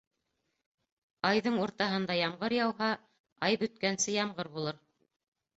[1.31, 2.89] Айҙың уртаһында ямғыр яуһа,
[3.49, 4.85] ай бөткәнсе ямғыр булыр.